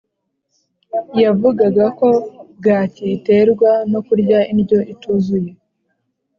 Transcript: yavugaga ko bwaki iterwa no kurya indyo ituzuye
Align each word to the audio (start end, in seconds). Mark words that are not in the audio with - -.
yavugaga 1.23 1.85
ko 1.99 2.09
bwaki 2.57 3.03
iterwa 3.17 3.71
no 3.91 3.99
kurya 4.07 4.39
indyo 4.51 4.79
ituzuye 4.93 5.51